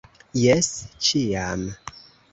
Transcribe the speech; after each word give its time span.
Jes, 0.43 0.69
ĉiam! 1.09 1.69